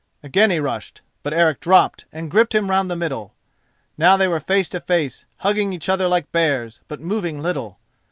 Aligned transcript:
Again 0.23 0.49
he 0.49 0.59
rushed, 0.59 1.01
but 1.21 1.31
Eric 1.31 1.59
dropped 1.59 2.05
and 2.11 2.31
gripped 2.31 2.55
him 2.55 2.71
round 2.71 2.89
the 2.89 2.95
middle. 2.95 3.35
Now 3.99 4.17
they 4.17 4.27
were 4.27 4.39
face 4.39 4.67
to 4.69 4.79
face, 4.79 5.25
hugging 5.37 5.73
each 5.73 5.89
other 5.89 6.07
like 6.07 6.31
bears, 6.31 6.79
but 6.87 6.99
moving 7.01 7.39
little. 7.39 7.77